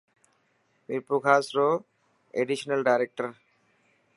[0.85, 1.69] مير پور خاص رو
[2.37, 3.25] ايڊيشنل ڊائريڪٽر.